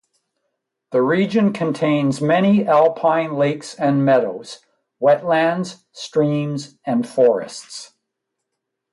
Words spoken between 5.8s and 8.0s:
streams, and forests.